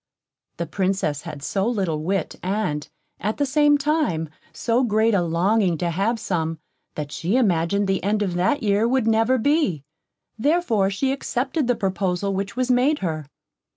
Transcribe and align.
The 0.57 0.65
Princess 0.65 1.21
had 1.21 1.43
so 1.43 1.67
little 1.67 2.01
wit, 2.01 2.35
and, 2.41 2.89
at 3.19 3.37
the 3.37 3.45
same 3.45 3.77
time, 3.77 4.29
so 4.51 4.83
great 4.83 5.13
a 5.13 5.21
longing 5.21 5.77
to 5.77 5.91
have 5.91 6.17
some, 6.19 6.57
that 6.95 7.11
she 7.11 7.35
imagined 7.37 7.87
the 7.87 8.03
end 8.03 8.23
of 8.23 8.33
that 8.33 8.63
year 8.63 8.87
would 8.87 9.05
never 9.05 9.37
be; 9.37 9.83
therefore 10.39 10.89
she 10.89 11.11
accepted 11.11 11.67
the 11.67 11.75
proposal 11.75 12.33
which 12.33 12.55
was 12.55 12.71
made 12.71 12.97
her. 13.05 13.27